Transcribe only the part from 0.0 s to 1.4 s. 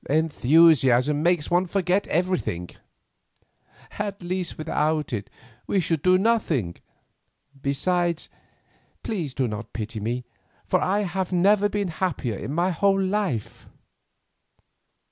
Enthusiasm